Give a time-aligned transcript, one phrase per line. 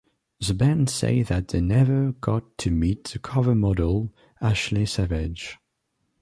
[0.39, 5.59] The band say that they never got to meet the cover model, Ashley Savage.